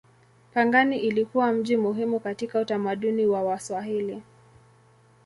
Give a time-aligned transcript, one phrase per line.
[0.53, 4.21] Pangani ilikuwa mji muhimu katika utamaduni wa Waswahili.